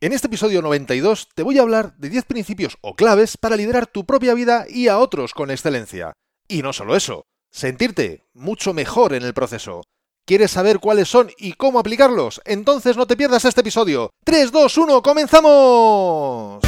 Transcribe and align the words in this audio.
En 0.00 0.12
este 0.12 0.28
episodio 0.28 0.62
92 0.62 1.26
te 1.34 1.42
voy 1.42 1.58
a 1.58 1.62
hablar 1.62 1.96
de 1.96 2.08
10 2.08 2.24
principios 2.26 2.78
o 2.82 2.94
claves 2.94 3.36
para 3.36 3.56
liderar 3.56 3.88
tu 3.88 4.06
propia 4.06 4.32
vida 4.32 4.64
y 4.68 4.86
a 4.86 4.98
otros 4.98 5.34
con 5.34 5.50
excelencia. 5.50 6.12
Y 6.46 6.62
no 6.62 6.72
solo 6.72 6.94
eso, 6.94 7.24
sentirte 7.50 8.28
mucho 8.32 8.72
mejor 8.72 9.12
en 9.12 9.24
el 9.24 9.34
proceso. 9.34 9.82
¿Quieres 10.24 10.52
saber 10.52 10.78
cuáles 10.78 11.08
son 11.08 11.30
y 11.36 11.54
cómo 11.54 11.80
aplicarlos? 11.80 12.40
Entonces 12.44 12.96
no 12.96 13.08
te 13.08 13.16
pierdas 13.16 13.44
este 13.44 13.62
episodio. 13.62 14.10
3, 14.24 14.52
2, 14.52 14.78
1, 14.78 15.02
comenzamos. 15.02 16.62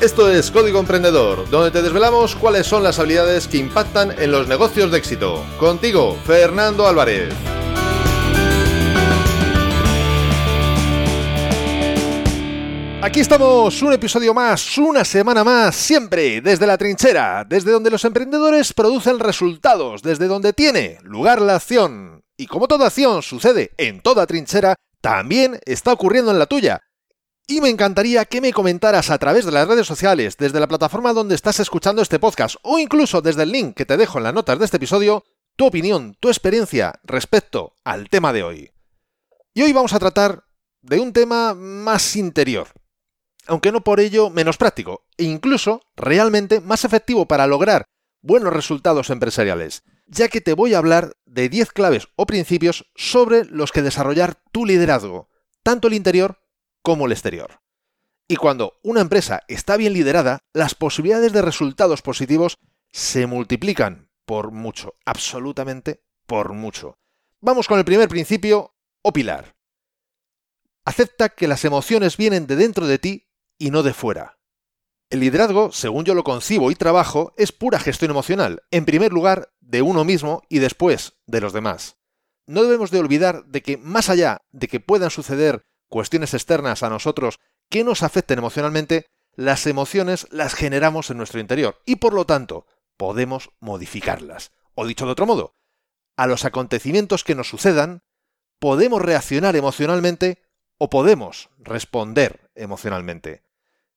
Esto 0.00 0.30
es 0.30 0.50
Código 0.50 0.80
Emprendedor, 0.80 1.50
donde 1.50 1.70
te 1.70 1.82
desvelamos 1.82 2.34
cuáles 2.34 2.66
son 2.66 2.82
las 2.82 2.98
habilidades 2.98 3.46
que 3.46 3.58
impactan 3.58 4.18
en 4.18 4.32
los 4.32 4.48
negocios 4.48 4.90
de 4.90 4.96
éxito. 4.96 5.44
Contigo, 5.58 6.16
Fernando 6.24 6.88
Álvarez. 6.88 7.34
Aquí 13.02 13.20
estamos, 13.20 13.80
un 13.80 13.94
episodio 13.94 14.34
más, 14.34 14.76
una 14.76 15.06
semana 15.06 15.42
más, 15.42 15.74
siempre 15.74 16.42
desde 16.42 16.66
la 16.66 16.76
trinchera, 16.76 17.46
desde 17.48 17.70
donde 17.72 17.88
los 17.90 18.04
emprendedores 18.04 18.74
producen 18.74 19.18
resultados, 19.18 20.02
desde 20.02 20.26
donde 20.26 20.52
tiene 20.52 20.98
lugar 21.02 21.40
la 21.40 21.56
acción. 21.56 22.22
Y 22.36 22.46
como 22.46 22.68
toda 22.68 22.88
acción 22.88 23.22
sucede 23.22 23.70
en 23.78 24.02
toda 24.02 24.26
trinchera, 24.26 24.76
también 25.00 25.58
está 25.64 25.94
ocurriendo 25.94 26.30
en 26.30 26.38
la 26.38 26.44
tuya. 26.44 26.82
Y 27.46 27.62
me 27.62 27.70
encantaría 27.70 28.26
que 28.26 28.42
me 28.42 28.52
comentaras 28.52 29.08
a 29.08 29.16
través 29.16 29.46
de 29.46 29.52
las 29.52 29.66
redes 29.66 29.86
sociales, 29.86 30.36
desde 30.36 30.60
la 30.60 30.68
plataforma 30.68 31.14
donde 31.14 31.34
estás 31.34 31.58
escuchando 31.58 32.02
este 32.02 32.18
podcast, 32.18 32.56
o 32.62 32.78
incluso 32.78 33.22
desde 33.22 33.44
el 33.44 33.52
link 33.52 33.74
que 33.74 33.86
te 33.86 33.96
dejo 33.96 34.18
en 34.18 34.24
las 34.24 34.34
notas 34.34 34.58
de 34.58 34.66
este 34.66 34.76
episodio, 34.76 35.24
tu 35.56 35.64
opinión, 35.64 36.16
tu 36.20 36.28
experiencia 36.28 37.00
respecto 37.02 37.76
al 37.82 38.10
tema 38.10 38.34
de 38.34 38.42
hoy. 38.42 38.70
Y 39.54 39.62
hoy 39.62 39.72
vamos 39.72 39.94
a 39.94 39.98
tratar 39.98 40.44
de 40.82 41.00
un 41.00 41.14
tema 41.14 41.54
más 41.54 42.14
interior, 42.16 42.68
aunque 43.50 43.72
no 43.72 43.82
por 43.82 43.98
ello 43.98 44.30
menos 44.30 44.56
práctico, 44.56 45.04
e 45.18 45.24
incluso 45.24 45.82
realmente 45.96 46.60
más 46.60 46.84
efectivo 46.84 47.26
para 47.26 47.48
lograr 47.48 47.84
buenos 48.22 48.52
resultados 48.52 49.10
empresariales, 49.10 49.82
ya 50.06 50.28
que 50.28 50.40
te 50.40 50.52
voy 50.52 50.72
a 50.72 50.78
hablar 50.78 51.16
de 51.26 51.48
10 51.48 51.72
claves 51.72 52.06
o 52.14 52.26
principios 52.26 52.88
sobre 52.94 53.44
los 53.46 53.72
que 53.72 53.82
desarrollar 53.82 54.40
tu 54.52 54.66
liderazgo, 54.66 55.28
tanto 55.64 55.88
el 55.88 55.94
interior 55.94 56.38
como 56.82 57.06
el 57.06 57.12
exterior. 57.12 57.60
Y 58.28 58.36
cuando 58.36 58.78
una 58.84 59.00
empresa 59.00 59.42
está 59.48 59.76
bien 59.76 59.94
liderada, 59.94 60.38
las 60.52 60.76
posibilidades 60.76 61.32
de 61.32 61.42
resultados 61.42 62.02
positivos 62.02 62.56
se 62.92 63.26
multiplican 63.26 64.10
por 64.26 64.52
mucho, 64.52 64.94
absolutamente 65.04 66.04
por 66.26 66.52
mucho. 66.52 67.00
Vamos 67.40 67.66
con 67.66 67.80
el 67.80 67.84
primer 67.84 68.08
principio 68.08 68.76
o 69.02 69.12
pilar. 69.12 69.56
Acepta 70.84 71.30
que 71.30 71.48
las 71.48 71.64
emociones 71.64 72.16
vienen 72.16 72.46
de 72.46 72.54
dentro 72.54 72.86
de 72.86 73.00
ti 73.00 73.26
y 73.60 73.70
no 73.70 73.84
de 73.84 73.94
fuera. 73.94 74.38
El 75.10 75.20
liderazgo, 75.20 75.70
según 75.70 76.04
yo 76.04 76.14
lo 76.14 76.24
concibo 76.24 76.70
y 76.70 76.74
trabajo, 76.74 77.32
es 77.36 77.52
pura 77.52 77.78
gestión 77.78 78.10
emocional, 78.10 78.62
en 78.70 78.84
primer 78.84 79.12
lugar 79.12 79.52
de 79.60 79.82
uno 79.82 80.04
mismo 80.04 80.42
y 80.48 80.58
después 80.58 81.14
de 81.26 81.40
los 81.40 81.52
demás. 81.52 81.96
No 82.46 82.62
debemos 82.64 82.90
de 82.90 82.98
olvidar 82.98 83.44
de 83.44 83.62
que 83.62 83.76
más 83.76 84.08
allá 84.08 84.42
de 84.50 84.66
que 84.66 84.80
puedan 84.80 85.10
suceder 85.10 85.62
cuestiones 85.88 86.32
externas 86.32 86.82
a 86.82 86.88
nosotros 86.88 87.38
que 87.68 87.84
nos 87.84 88.02
afecten 88.02 88.38
emocionalmente, 88.38 89.06
las 89.34 89.66
emociones 89.66 90.26
las 90.30 90.54
generamos 90.54 91.10
en 91.10 91.18
nuestro 91.18 91.38
interior 91.38 91.80
y 91.84 91.96
por 91.96 92.14
lo 92.14 92.24
tanto 92.24 92.66
podemos 92.96 93.50
modificarlas. 93.60 94.52
O 94.74 94.86
dicho 94.86 95.06
de 95.06 95.12
otro 95.12 95.26
modo, 95.26 95.54
a 96.16 96.26
los 96.26 96.44
acontecimientos 96.44 97.24
que 97.24 97.34
nos 97.34 97.48
sucedan, 97.48 98.02
podemos 98.58 99.02
reaccionar 99.02 99.56
emocionalmente 99.56 100.42
o 100.78 100.88
podemos 100.88 101.50
responder 101.58 102.50
emocionalmente. 102.54 103.42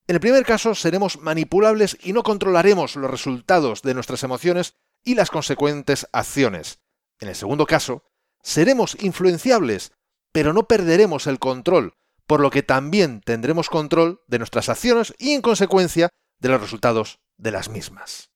En 0.08 0.16
el 0.16 0.20
primer 0.20 0.44
caso 0.46 0.76
seremos 0.76 1.20
manipulables 1.20 1.98
y 2.02 2.12
no 2.12 2.24
controlaremos 2.24 2.96
los 2.98 3.10
resultados 3.10 3.82
de 3.82 3.94
nuestras 3.94 4.24
emociones 4.24 4.76
y 5.04 5.16
las 5.16 5.30
consecuentes 5.30 6.08
acciones. 6.12 6.80
En 7.20 7.30
el 7.30 7.36
segundo 7.36 7.66
caso, 7.66 8.04
seremos 8.42 8.98
influenciables, 9.02 9.94
pero 10.34 10.52
no 10.52 10.68
perderemos 10.68 11.28
el 11.28 11.40
control, 11.40 11.96
por 12.28 12.42
lo 12.42 12.50
que 12.50 12.64
también 12.64 13.22
tendremos 13.22 13.70
control 13.70 14.22
de 14.28 14.40
nuestras 14.40 14.68
acciones 14.68 15.14
y 15.18 15.34
en 15.34 15.42
consecuencia 15.42 16.10
de 16.40 16.50
los 16.50 16.60
resultados 16.60 17.20
de 17.38 17.52
las 17.52 17.70
mismas. 17.70 18.32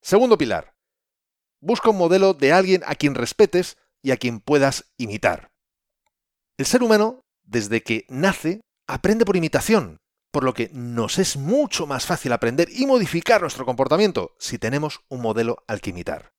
Segundo 0.00 0.38
pilar. 0.38 0.74
Busca 1.60 1.90
un 1.90 1.98
modelo 1.98 2.32
de 2.32 2.52
alguien 2.52 2.82
a 2.86 2.94
quien 2.94 3.14
respetes 3.14 3.76
y 4.02 4.10
a 4.10 4.16
quien 4.16 4.40
puedas 4.40 4.92
imitar. 4.96 5.52
El 6.56 6.66
ser 6.66 6.82
humano, 6.82 7.24
desde 7.42 7.82
que 7.82 8.06
nace, 8.08 8.62
aprende 8.86 9.24
por 9.24 9.36
imitación, 9.36 9.98
por 10.32 10.44
lo 10.44 10.54
que 10.54 10.70
nos 10.72 11.18
es 11.18 11.36
mucho 11.36 11.86
más 11.86 12.06
fácil 12.06 12.32
aprender 12.32 12.68
y 12.72 12.86
modificar 12.86 13.42
nuestro 13.42 13.66
comportamiento 13.66 14.34
si 14.38 14.58
tenemos 14.58 15.02
un 15.08 15.20
modelo 15.20 15.62
al 15.68 15.80
que 15.80 15.90
imitar. 15.90 16.32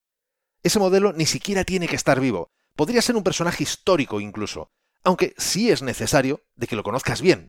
Ese 0.64 0.80
modelo 0.80 1.14
ni 1.14 1.28
siquiera 1.28 1.64
tiene 1.64 1.88
que 1.88 1.96
estar 1.96 2.20
vivo, 2.20 2.50
podría 2.76 3.04
ser 3.04 3.16
un 3.16 3.24
personaje 3.24 3.64
histórico 3.64 4.20
incluso, 4.20 4.72
aunque 5.04 5.36
sí 5.38 5.70
es 5.70 5.84
necesario 5.84 6.42
de 6.56 6.68
que 6.68 6.76
lo 6.76 6.84
conozcas 6.84 7.22
bien, 7.22 7.48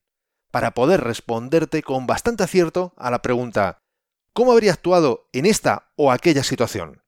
para 0.50 0.72
poder 0.72 1.00
responderte 1.00 1.82
con 1.82 2.06
bastante 2.06 2.44
acierto 2.44 2.93
a 2.97 3.11
la 3.11 3.22
pregunta 3.22 3.78
¿cómo 4.34 4.53
habría 4.53 4.72
actuado 4.72 5.28
en 5.32 5.47
esta 5.47 5.93
o 5.97 6.12
aquella 6.12 6.44
situación? 6.44 7.03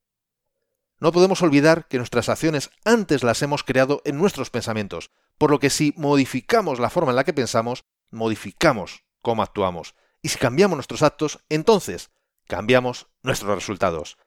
No 0.98 1.12
podemos 1.12 1.42
olvidar 1.42 1.88
que 1.88 1.98
nuestras 1.98 2.30
acciones 2.30 2.70
antes 2.86 3.22
las 3.22 3.42
hemos 3.42 3.64
creado 3.64 4.00
en 4.06 4.16
nuestros 4.16 4.48
pensamientos, 4.48 5.10
por 5.36 5.50
lo 5.50 5.58
que 5.58 5.68
si 5.68 5.92
modificamos 5.98 6.80
la 6.80 6.88
forma 6.88 7.12
en 7.12 7.16
la 7.16 7.24
que 7.24 7.34
pensamos, 7.34 7.84
modificamos 8.10 9.05
cómo 9.26 9.42
actuamos. 9.42 9.96
Y 10.22 10.28
si 10.28 10.38
cambiamos 10.38 10.76
nuestros 10.76 11.02
actos, 11.02 11.40
entonces 11.48 12.10
cambiamos 12.46 13.08
nuestros 13.24 13.56
resultados. 13.56 14.18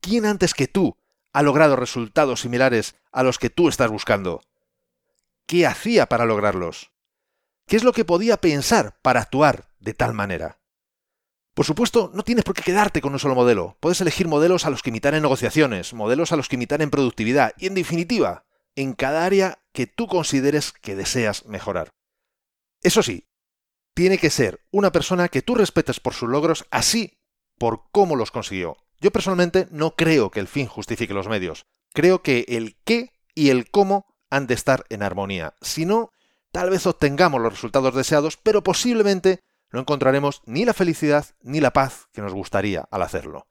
¿Quién 0.00 0.24
antes 0.24 0.54
que 0.54 0.68
tú 0.68 0.96
ha 1.34 1.42
logrado 1.42 1.76
resultados 1.76 2.40
similares 2.40 2.94
a 3.12 3.22
los 3.22 3.38
que 3.38 3.50
tú 3.50 3.68
estás 3.68 3.90
buscando? 3.90 4.40
¿Qué 5.44 5.66
hacía 5.66 6.06
para 6.06 6.24
lograrlos? 6.24 6.92
¿Qué 7.66 7.76
es 7.76 7.84
lo 7.84 7.92
que 7.92 8.06
podía 8.06 8.38
pensar 8.38 8.98
para 9.02 9.20
actuar 9.20 9.68
de 9.80 9.92
tal 9.92 10.14
manera? 10.14 10.60
Por 11.52 11.66
supuesto, 11.66 12.10
no 12.14 12.22
tienes 12.22 12.44
por 12.46 12.54
qué 12.54 12.62
quedarte 12.62 13.02
con 13.02 13.12
un 13.12 13.18
solo 13.18 13.34
modelo. 13.34 13.76
Puedes 13.80 14.00
elegir 14.00 14.28
modelos 14.28 14.64
a 14.64 14.70
los 14.70 14.80
que 14.80 14.88
imitar 14.88 15.12
en 15.12 15.20
negociaciones, 15.20 15.92
modelos 15.92 16.32
a 16.32 16.36
los 16.36 16.48
que 16.48 16.56
imitar 16.56 16.80
en 16.80 16.88
productividad 16.88 17.52
y, 17.58 17.66
en 17.66 17.74
definitiva, 17.74 18.46
en 18.76 18.94
cada 18.94 19.26
área 19.26 19.58
que 19.72 19.86
tú 19.86 20.06
consideres 20.06 20.72
que 20.72 20.96
deseas 20.96 21.44
mejorar. 21.44 21.90
Eso 22.80 23.02
sí, 23.02 23.27
tiene 23.98 24.18
que 24.18 24.30
ser 24.30 24.60
una 24.70 24.92
persona 24.92 25.26
que 25.26 25.42
tú 25.42 25.56
respetes 25.56 25.98
por 25.98 26.14
sus 26.14 26.28
logros, 26.28 26.66
así 26.70 27.18
por 27.58 27.90
cómo 27.90 28.14
los 28.14 28.30
consiguió. 28.30 28.76
Yo 29.00 29.10
personalmente 29.10 29.66
no 29.72 29.96
creo 29.96 30.30
que 30.30 30.38
el 30.38 30.46
fin 30.46 30.68
justifique 30.68 31.12
los 31.12 31.26
medios. 31.26 31.66
Creo 31.92 32.22
que 32.22 32.44
el 32.46 32.76
qué 32.84 33.10
y 33.34 33.50
el 33.50 33.72
cómo 33.72 34.06
han 34.30 34.46
de 34.46 34.54
estar 34.54 34.84
en 34.88 35.02
armonía. 35.02 35.54
Si 35.62 35.84
no, 35.84 36.12
tal 36.52 36.70
vez 36.70 36.86
obtengamos 36.86 37.40
los 37.40 37.52
resultados 37.52 37.92
deseados, 37.92 38.36
pero 38.36 38.62
posiblemente 38.62 39.40
no 39.72 39.80
encontraremos 39.80 40.42
ni 40.46 40.64
la 40.64 40.74
felicidad 40.74 41.26
ni 41.40 41.58
la 41.58 41.72
paz 41.72 42.06
que 42.12 42.22
nos 42.22 42.32
gustaría 42.32 42.86
al 42.92 43.02
hacerlo. 43.02 43.48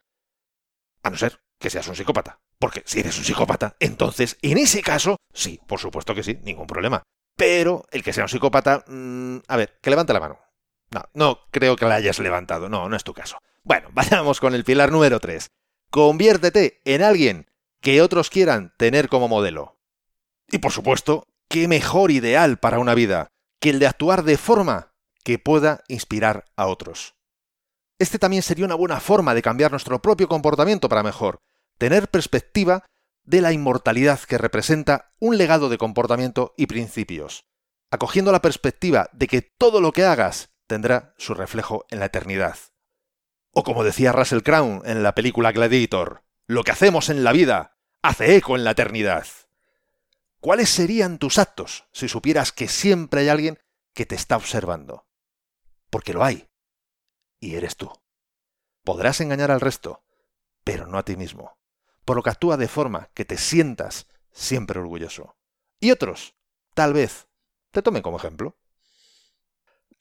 A 1.04 1.10
no 1.10 1.18
ser 1.18 1.42
que 1.60 1.70
seas 1.70 1.90
un 1.90 1.96
psicópata. 1.98 2.40
Porque 2.58 2.84
si 2.86 3.02
eres 3.02 3.18
un 3.18 3.26
psicópata, 3.26 3.76
entonces, 3.82 4.38
en 4.42 4.60
ese 4.60 4.82
caso, 4.82 5.18
sí, 5.34 5.60
por 5.68 5.82
supuesto 5.82 6.16
que 6.16 6.24
sí, 6.24 6.40
ningún 6.42 6.68
problema. 6.68 7.04
Pero 7.38 7.86
el 7.92 8.04
que 8.04 8.12
sea 8.12 8.24
un 8.24 8.30
psicópata, 8.30 8.84
mm, 8.88 9.38
a 9.48 9.56
ver, 9.56 9.80
que 9.82 9.90
levante 9.90 10.12
la 10.12 10.20
mano. 10.20 10.40
No, 10.90 11.04
no 11.14 11.40
creo 11.52 11.76
que 11.76 11.86
la 11.86 11.96
hayas 11.96 12.20
levantado, 12.20 12.68
no, 12.68 12.90
no 12.90 12.96
es 12.96 13.04
tu 13.04 13.14
caso. 13.14 13.38
Bueno, 13.64 13.90
vayamos 13.94 14.42
con 14.42 14.54
el 14.54 14.66
pilar 14.66 14.92
número 14.92 15.20
3. 15.20 15.48
Conviértete 15.90 16.82
en 16.84 17.04
alguien 17.04 17.50
que 17.80 18.02
otros 18.02 18.30
quieran 18.30 18.74
tener 18.78 19.08
como 19.08 19.28
modelo. 19.28 19.78
Y 20.50 20.58
por 20.58 20.72
supuesto, 20.72 21.28
qué 21.48 21.68
mejor 21.68 22.12
ideal 22.12 22.58
para 22.58 22.80
una 22.80 22.96
vida 22.96 23.28
que 23.60 23.70
el 23.70 23.80
de 23.80 23.88
actuar 23.88 24.24
de 24.24 24.38
forma 24.38 24.94
que 25.24 25.40
pueda 25.40 25.84
inspirar 25.88 26.46
a 26.56 26.68
otros. 26.68 27.16
Este 28.00 28.20
también 28.20 28.44
sería 28.44 28.66
una 28.66 28.76
buena 28.76 29.00
forma 29.00 29.34
de 29.34 29.42
cambiar 29.42 29.72
nuestro 29.72 30.02
propio 30.02 30.28
comportamiento 30.28 30.90
para 30.90 31.04
mejor, 31.04 31.40
tener 31.78 32.10
perspectiva 32.10 32.86
de 33.28 33.42
la 33.42 33.52
inmortalidad 33.52 34.22
que 34.22 34.38
representa 34.38 35.14
un 35.20 35.38
legado 35.38 35.68
de 35.68 35.78
comportamiento 35.78 36.54
y 36.56 36.66
principios, 36.66 37.46
acogiendo 37.92 38.32
la 38.32 38.42
perspectiva 38.42 39.10
de 39.12 39.28
que 39.28 39.42
todo 39.42 39.82
lo 39.82 39.92
que 39.92 40.06
hagas 40.06 40.56
tendrá 40.66 41.14
su 41.18 41.34
reflejo 41.34 41.86
en 41.90 42.00
la 42.00 42.06
eternidad. 42.06 42.58
O 43.52 43.64
como 43.64 43.84
decía 43.84 44.14
Russell 44.14 44.44
Crown 44.44 44.82
en 44.86 45.04
la 45.04 45.14
película 45.14 45.52
Gladiator, 45.52 46.24
lo 46.48 46.64
que 46.64 46.72
hacemos 46.72 47.10
en 47.10 47.26
la 47.26 47.34
vida 47.34 47.78
hace 48.02 48.38
eco 48.38 48.56
en 48.56 48.64
la 48.64 48.72
eternidad. 48.72 49.28
¿Cuáles 50.40 50.70
serían 50.70 51.18
tus 51.18 51.38
actos 51.38 51.86
si 51.92 52.08
supieras 52.08 52.54
que 52.54 52.70
siempre 52.70 53.22
hay 53.22 53.30
alguien 53.30 53.60
que 53.94 54.06
te 54.06 54.16
está 54.16 54.38
observando? 54.38 55.06
Porque 55.90 56.14
lo 56.14 56.24
hay. 56.24 56.48
Y 57.42 57.56
eres 57.56 57.76
tú. 57.76 57.92
Podrás 58.86 59.20
engañar 59.20 59.52
al 59.52 59.60
resto, 59.60 60.06
pero 60.64 60.88
no 60.88 60.98
a 60.98 61.04
ti 61.04 61.18
mismo 61.18 61.58
por 62.08 62.16
lo 62.16 62.24
que 62.24 62.30
actúa 62.30 62.56
de 62.56 62.70
forma 62.70 63.10
que 63.14 63.26
te 63.26 63.38
sientas 63.38 64.08
siempre 64.32 64.80
orgulloso. 64.80 65.36
Y 65.82 65.92
otros, 65.92 66.36
tal 66.74 66.94
vez, 66.94 67.28
te 67.72 67.82
tomen 67.82 68.02
como 68.02 68.16
ejemplo. 68.16 68.56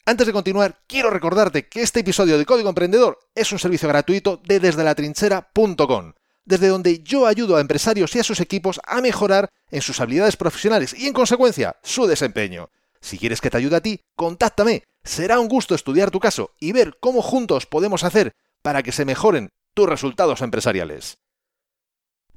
Antes 0.05 0.25
de 0.25 0.31
continuar, 0.31 0.79
quiero 0.87 1.09
recordarte 1.09 1.67
que 1.67 1.81
este 1.81 1.99
episodio 1.99 2.37
de 2.37 2.45
Código 2.45 2.69
Emprendedor 2.69 3.19
es 3.35 3.51
un 3.51 3.59
servicio 3.59 3.89
gratuito 3.89 4.37
de 4.37 4.61
desde 4.61 4.85
la 4.85 4.95
trinchera.com, 4.95 6.13
desde 6.45 6.69
donde 6.69 7.03
yo 7.03 7.27
ayudo 7.27 7.57
a 7.57 7.61
empresarios 7.61 8.15
y 8.15 8.19
a 8.19 8.23
sus 8.23 8.39
equipos 8.39 8.79
a 8.85 9.01
mejorar 9.01 9.49
en 9.69 9.81
sus 9.81 9.99
habilidades 9.99 10.37
profesionales 10.37 10.97
y 10.97 11.07
en 11.07 11.13
consecuencia 11.13 11.75
su 11.83 12.07
desempeño. 12.07 12.69
Si 13.01 13.17
quieres 13.17 13.41
que 13.41 13.49
te 13.49 13.57
ayude 13.57 13.75
a 13.75 13.81
ti, 13.81 14.05
contáctame. 14.15 14.85
Será 15.03 15.41
un 15.41 15.49
gusto 15.49 15.75
estudiar 15.75 16.09
tu 16.09 16.21
caso 16.21 16.55
y 16.57 16.71
ver 16.71 16.99
cómo 17.01 17.21
juntos 17.21 17.65
podemos 17.65 18.05
hacer 18.05 18.31
para 18.61 18.81
que 18.81 18.93
se 18.93 19.03
mejoren 19.03 19.51
tus 19.73 19.89
resultados 19.89 20.41
empresariales. 20.41 21.17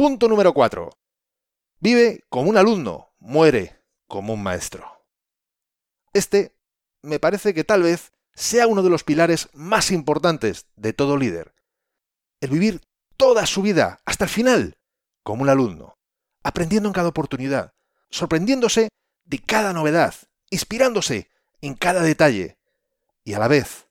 Punto 0.01 0.29
número 0.29 0.55
4. 0.55 0.89
Vive 1.79 2.25
como 2.31 2.49
un 2.49 2.57
alumno, 2.57 3.13
muere 3.19 3.85
como 4.07 4.33
un 4.33 4.43
maestro. 4.43 5.05
Este 6.15 6.57
me 7.03 7.19
parece 7.19 7.53
que 7.53 7.65
tal 7.65 7.83
vez 7.83 8.11
sea 8.33 8.67
uno 8.67 8.83
de 8.83 8.89
los 8.89 9.05
pilares 9.05 9.51
más 9.53 9.91
importantes 9.91 10.65
de 10.75 10.95
todo 10.95 11.19
líder. 11.19 11.55
El 12.41 12.49
vivir 12.49 12.81
toda 13.19 13.45
su 13.45 13.61
vida, 13.61 14.01
hasta 14.07 14.25
el 14.25 14.31
final, 14.31 14.79
como 15.23 15.43
un 15.43 15.51
alumno, 15.51 15.99
aprendiendo 16.43 16.89
en 16.89 16.95
cada 16.95 17.09
oportunidad, 17.11 17.75
sorprendiéndose 18.09 18.89
de 19.27 19.39
cada 19.39 19.75
novedad, 19.75 20.15
inspirándose 20.49 21.29
en 21.61 21.75
cada 21.75 22.01
detalle, 22.01 22.57
y 23.23 23.35
a 23.35 23.39
la 23.39 23.49
vez, 23.49 23.87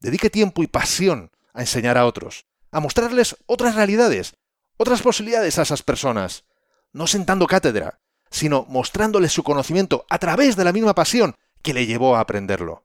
dedique 0.00 0.28
tiempo 0.28 0.62
y 0.62 0.66
pasión 0.66 1.30
a 1.54 1.62
enseñar 1.62 1.96
a 1.96 2.04
otros, 2.04 2.44
a 2.72 2.80
mostrarles 2.80 3.38
otras 3.46 3.74
realidades, 3.74 4.36
otras 4.76 5.02
posibilidades 5.02 5.58
a 5.58 5.62
esas 5.62 5.82
personas, 5.82 6.44
no 6.92 7.06
sentando 7.06 7.46
cátedra, 7.46 8.00
sino 8.30 8.66
mostrándoles 8.68 9.32
su 9.32 9.42
conocimiento 9.42 10.04
a 10.08 10.18
través 10.18 10.56
de 10.56 10.64
la 10.64 10.72
misma 10.72 10.94
pasión 10.94 11.34
que 11.62 11.74
le 11.74 11.86
llevó 11.86 12.16
a 12.16 12.20
aprenderlo. 12.20 12.84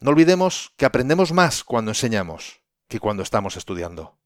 No 0.00 0.10
olvidemos 0.10 0.72
que 0.76 0.86
aprendemos 0.86 1.32
más 1.32 1.64
cuando 1.64 1.90
enseñamos 1.90 2.60
que 2.88 3.00
cuando 3.00 3.22
estamos 3.22 3.56
estudiando. 3.56 4.18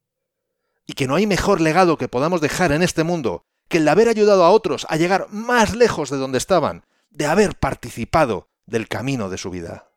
Y 0.86 0.94
que 0.94 1.06
no 1.06 1.14
hay 1.14 1.26
mejor 1.26 1.60
legado 1.60 1.98
que 1.98 2.08
podamos 2.08 2.40
dejar 2.40 2.72
en 2.72 2.82
este 2.82 3.04
mundo 3.04 3.44
que 3.68 3.78
el 3.78 3.84
de 3.84 3.90
haber 3.90 4.08
ayudado 4.08 4.44
a 4.44 4.50
otros 4.50 4.86
a 4.88 4.96
llegar 4.96 5.28
más 5.30 5.74
lejos 5.74 6.10
de 6.10 6.16
donde 6.16 6.38
estaban, 6.38 6.84
de 7.10 7.26
haber 7.26 7.56
participado 7.56 8.48
del 8.66 8.88
camino 8.88 9.30
de 9.30 9.38
su 9.38 9.50
vida. 9.50 9.90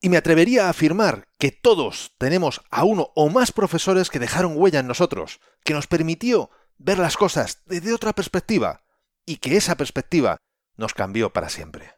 Y 0.00 0.08
me 0.08 0.16
atrevería 0.16 0.66
a 0.66 0.70
afirmar 0.70 1.26
que 1.38 1.50
todos 1.50 2.14
tenemos 2.18 2.60
a 2.70 2.84
uno 2.84 3.10
o 3.16 3.28
más 3.28 3.52
profesores 3.52 4.10
que 4.10 4.18
dejaron 4.18 4.56
huella 4.56 4.80
en 4.80 4.86
nosotros, 4.86 5.40
que 5.64 5.74
nos 5.74 5.86
permitió 5.86 6.50
ver 6.76 6.98
las 6.98 7.16
cosas 7.16 7.62
desde 7.66 7.92
otra 7.92 8.12
perspectiva, 8.12 8.84
y 9.26 9.38
que 9.38 9.56
esa 9.56 9.76
perspectiva 9.76 10.38
nos 10.76 10.94
cambió 10.94 11.32
para 11.32 11.48
siempre. 11.48 11.94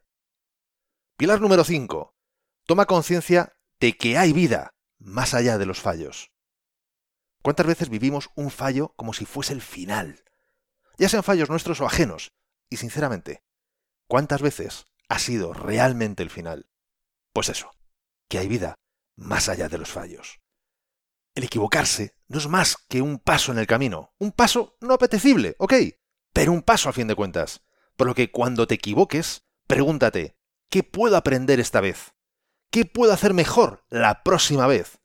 Pilar 1.16 1.40
número 1.40 1.64
5. 1.64 2.16
Toma 2.66 2.86
conciencia 2.86 3.52
de 3.78 3.96
que 3.96 4.16
hay 4.16 4.32
vida 4.32 4.74
más 4.98 5.34
allá 5.34 5.58
de 5.58 5.66
los 5.66 5.80
fallos. 5.80 6.32
¿Cuántas 7.42 7.66
veces 7.66 7.88
vivimos 7.88 8.30
un 8.34 8.50
fallo 8.50 8.94
como 8.96 9.12
si 9.12 9.26
fuese 9.26 9.52
el 9.52 9.62
final? 9.62 10.24
Ya 10.98 11.08
sean 11.08 11.22
fallos 11.22 11.48
nuestros 11.48 11.80
o 11.80 11.86
ajenos. 11.86 12.32
Y 12.68 12.76
sinceramente, 12.76 13.42
¿cuántas 14.06 14.42
veces 14.42 14.86
ha 15.08 15.18
sido 15.18 15.52
realmente 15.52 16.22
el 16.22 16.30
final? 16.30 16.70
Pues 17.32 17.48
eso, 17.48 17.70
que 18.30 18.38
hay 18.38 18.48
vida 18.48 18.76
más 19.16 19.50
allá 19.50 19.68
de 19.68 19.76
los 19.76 19.90
fallos. 19.90 20.40
El 21.34 21.44
equivocarse 21.44 22.14
no 22.28 22.38
es 22.38 22.48
más 22.48 22.78
que 22.88 23.02
un 23.02 23.18
paso 23.18 23.52
en 23.52 23.58
el 23.58 23.66
camino, 23.66 24.14
un 24.18 24.32
paso 24.32 24.78
no 24.80 24.94
apetecible, 24.94 25.54
ok, 25.58 25.74
pero 26.32 26.52
un 26.52 26.62
paso 26.62 26.88
a 26.88 26.94
fin 26.94 27.08
de 27.08 27.14
cuentas. 27.14 27.62
Por 27.96 28.06
lo 28.06 28.14
que 28.14 28.30
cuando 28.30 28.66
te 28.66 28.76
equivoques, 28.76 29.44
pregúntate, 29.66 30.40
¿Qué 30.70 30.84
puedo 30.84 31.16
aprender 31.16 31.58
esta 31.58 31.80
vez? 31.80 32.14
¿Qué 32.70 32.84
puedo 32.84 33.12
hacer 33.12 33.34
mejor 33.34 33.84
la 33.90 34.22
próxima 34.22 34.68
vez? 34.68 35.00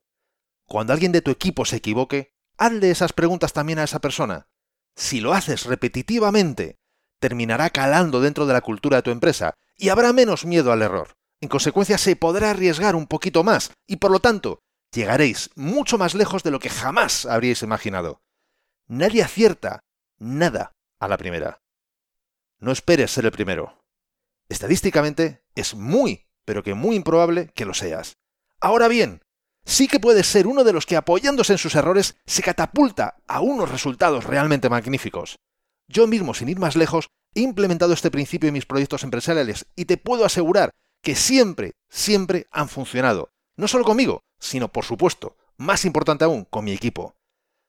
Cuando 0.68 0.94
alguien 0.94 1.12
de 1.12 1.24
tu 1.24 1.32
equipo 1.32 1.66
se 1.66 1.78
equivoque, 1.78 2.36
hazle 2.56 2.92
esas 2.92 3.14
preguntas 3.14 3.52
también 3.52 3.80
a 3.80 3.84
esa 3.84 4.00
persona. 4.00 4.48
Si 4.96 5.22
lo 5.22 5.34
haces 5.34 5.66
repetitivamente, 5.66 6.78
terminará 7.20 7.72
calando 7.72 8.22
dentro 8.22 8.46
de 8.46 8.54
la 8.54 8.62
cultura 8.62 8.98
de 8.98 9.02
tu 9.02 9.10
empresa 9.10 9.56
y 9.76 9.90
habrá 9.90 10.14
menos 10.14 10.46
miedo 10.46 10.72
al 10.72 10.84
error. 10.84 11.18
En 11.42 11.50
consecuencia, 11.50 11.98
se 11.98 12.16
podrá 12.16 12.52
arriesgar 12.52 12.96
un 12.96 13.08
poquito 13.08 13.44
más 13.44 13.72
y 13.88 13.98
por 13.98 14.12
lo 14.12 14.20
tanto, 14.20 14.60
llegaréis 14.92 15.50
mucho 15.56 15.98
más 15.98 16.16
lejos 16.16 16.44
de 16.44 16.52
lo 16.52 16.60
que 16.60 16.70
jamás 16.70 17.26
habríais 17.26 17.62
imaginado. 17.62 18.22
Nadie 18.88 19.24
acierta 19.24 19.80
nada 20.18 20.72
a 21.00 21.08
la 21.08 21.18
primera. 21.18 21.62
No 22.60 22.72
esperes 22.72 23.12
ser 23.12 23.26
el 23.26 23.32
primero. 23.32 23.84
Estadísticamente 24.48 25.44
es 25.56 25.76
muy, 25.76 26.28
pero 26.46 26.64
que 26.64 26.74
muy 26.74 26.96
improbable 26.96 27.52
que 27.54 27.66
lo 27.66 27.74
seas. 27.74 28.18
Ahora 28.62 28.88
bien, 28.88 29.22
sí 29.66 29.88
que 29.88 30.00
puedes 30.00 30.28
ser 30.28 30.48
uno 30.48 30.64
de 30.64 30.74
los 30.74 30.86
que 30.86 30.96
apoyándose 30.96 31.54
en 31.54 31.60
sus 31.60 31.76
errores 31.76 32.16
se 32.26 32.44
catapulta 32.44 33.18
a 33.28 33.42
unos 33.42 33.70
resultados 33.72 34.24
realmente 34.24 34.70
magníficos. 34.70 35.38
Yo 35.88 36.08
mismo, 36.08 36.34
sin 36.34 36.50
ir 36.50 36.60
más 36.60 36.76
lejos, 36.76 37.10
he 37.34 37.42
implementado 37.42 37.94
este 37.94 38.12
principio 38.12 38.48
en 38.48 38.54
mis 38.54 38.66
proyectos 38.66 39.04
empresariales 39.04 39.66
y 39.76 39.86
te 39.86 39.98
puedo 39.98 40.26
asegurar 40.26 40.72
que 41.06 41.16
siempre, 41.16 41.76
siempre 41.88 42.48
han 42.50 42.68
funcionado. 42.68 43.30
No 43.58 43.68
solo 43.68 43.86
conmigo, 43.86 44.24
sino, 44.40 44.72
por 44.72 44.86
supuesto, 44.86 45.38
más 45.56 45.86
importante 45.86 46.26
aún, 46.26 46.46
con 46.46 46.66
mi 46.66 46.74
equipo. 46.74 47.16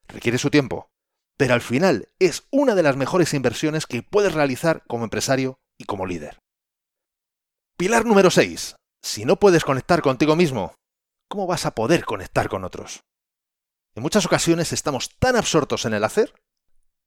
Requiere 0.09 0.39
su 0.39 0.49
tiempo, 0.49 0.89
pero 1.37 1.53
al 1.53 1.61
final 1.61 2.09
es 2.19 2.47
una 2.51 2.75
de 2.75 2.83
las 2.83 2.97
mejores 2.97 3.35
inversiones 3.35 3.85
que 3.87 4.03
puedes 4.03 4.33
realizar 4.33 4.85
como 4.87 5.05
empresario 5.05 5.59
y 5.77 5.85
como 5.85 6.07
líder. 6.07 6.39
Pilar 7.77 8.07
número 8.07 8.31
6. 8.31 8.77
Si 9.03 9.27
no 9.27 9.37
puedes 9.37 9.65
conectar 9.65 10.01
contigo 10.01 10.35
mismo, 10.35 10.75
¿cómo 11.29 11.47
vas 11.47 11.67
a 11.67 11.75
poder 11.75 12.07
conectar 12.07 12.49
con 12.49 12.65
otros? 12.65 13.05
En 13.95 14.03
muchas 14.03 14.25
ocasiones 14.25 14.73
estamos 14.73 15.19
tan 15.19 15.37
absortos 15.37 15.85
en 15.85 15.93
el 15.93 16.05
hacer 16.05 16.33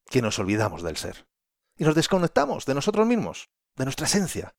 que 0.05 0.21
nos 0.21 0.37
olvidamos 0.37 0.83
del 0.83 0.95
ser. 0.95 1.25
Y 1.75 1.85
nos 1.85 1.95
desconectamos 1.95 2.67
de 2.67 2.75
nosotros 2.75 3.07
mismos, 3.07 3.49
de 3.75 3.85
nuestra 3.85 4.05
esencia. 4.05 4.53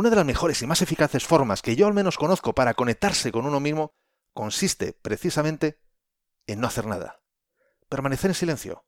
Una 0.00 0.08
de 0.08 0.16
las 0.16 0.24
mejores 0.24 0.62
y 0.62 0.66
más 0.66 0.80
eficaces 0.80 1.26
formas 1.26 1.60
que 1.60 1.76
yo 1.76 1.86
al 1.86 1.92
menos 1.92 2.16
conozco 2.16 2.54
para 2.54 2.72
conectarse 2.72 3.30
con 3.30 3.44
uno 3.44 3.60
mismo 3.60 3.92
consiste 4.32 4.94
precisamente 4.94 5.78
en 6.46 6.58
no 6.58 6.68
hacer 6.68 6.86
nada. 6.86 7.20
Permanecer 7.90 8.30
en 8.30 8.34
silencio, 8.34 8.86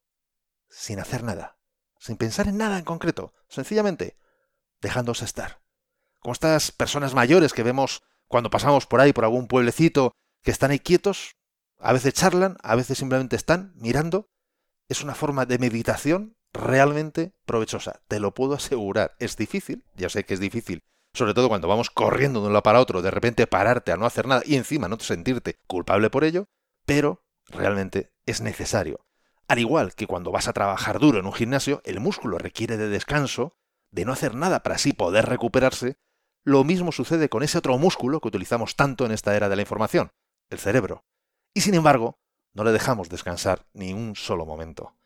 sin 0.70 1.00
hacer 1.00 1.22
nada, 1.22 1.58
sin 1.98 2.16
pensar 2.16 2.48
en 2.48 2.56
nada 2.56 2.78
en 2.78 2.86
concreto, 2.86 3.34
sencillamente 3.46 4.16
dejándose 4.80 5.26
estar 5.26 5.60
como 6.18 6.32
estas 6.32 6.72
personas 6.72 7.12
mayores 7.12 7.52
que 7.52 7.62
vemos 7.62 8.02
cuando 8.26 8.48
pasamos 8.48 8.86
por 8.86 9.02
ahí, 9.02 9.12
por 9.12 9.24
algún 9.24 9.48
pueblecito, 9.48 10.12
que 10.42 10.50
están 10.50 10.70
ahí 10.70 10.78
quietos, 10.78 11.36
a 11.78 11.92
veces 11.92 12.14
charlan, 12.14 12.56
a 12.62 12.74
veces 12.74 12.96
simplemente 12.96 13.36
están 13.36 13.74
mirando. 13.76 14.30
Es 14.88 15.02
una 15.02 15.14
forma 15.14 15.44
de 15.44 15.58
meditación 15.58 16.38
realmente 16.54 17.34
provechosa, 17.44 18.00
te 18.08 18.18
lo 18.18 18.32
puedo 18.32 18.54
asegurar. 18.54 19.14
Es 19.18 19.36
difícil, 19.36 19.84
ya 19.94 20.08
sé 20.08 20.24
que 20.24 20.32
es 20.32 20.40
difícil, 20.40 20.82
sobre 21.14 21.34
todo 21.34 21.48
cuando 21.48 21.68
vamos 21.68 21.90
corriendo 21.90 22.40
de 22.40 22.46
un 22.46 22.52
lado 22.52 22.62
para 22.62 22.80
otro, 22.80 23.02
de 23.02 23.10
repente 23.10 23.46
pararte 23.46 23.92
a 23.92 23.96
no 23.96 24.06
hacer 24.06 24.26
nada 24.26 24.42
y 24.44 24.56
encima 24.56 24.88
no 24.88 24.98
sentirte 24.98 25.58
culpable 25.66 26.10
por 26.10 26.24
ello, 26.24 26.48
pero 26.86 27.24
realmente 27.48 28.12
es 28.26 28.40
necesario. 28.40 29.04
Al 29.48 29.58
igual 29.58 29.94
que 29.94 30.06
cuando 30.06 30.30
vas 30.30 30.48
a 30.48 30.52
trabajar 30.52 30.98
duro 30.98 31.18
en 31.18 31.26
un 31.26 31.32
gimnasio, 31.32 31.82
el 31.84 32.00
músculo 32.00 32.38
requiere 32.38 32.76
de 32.76 32.88
descanso, 32.88 33.58
de 33.90 34.04
no 34.04 34.12
hacer 34.12 34.34
nada 34.34 34.62
para 34.62 34.76
así 34.76 34.92
poder 34.92 35.26
recuperarse, 35.26 35.98
lo 36.44 36.64
mismo 36.64 36.90
sucede 36.90 37.28
con 37.28 37.42
ese 37.42 37.58
otro 37.58 37.76
músculo 37.78 38.20
que 38.20 38.28
utilizamos 38.28 38.74
tanto 38.74 39.04
en 39.04 39.12
esta 39.12 39.36
era 39.36 39.48
de 39.48 39.56
la 39.56 39.62
información, 39.62 40.12
el 40.50 40.58
cerebro. 40.58 41.04
Y 41.54 41.60
sin 41.60 41.74
embargo, 41.74 42.18
no 42.54 42.64
le 42.64 42.72
dejamos 42.72 43.08
descansar 43.08 43.66
ni 43.74 43.92
un 43.92 44.16
solo 44.16 44.46
momento. 44.46 44.96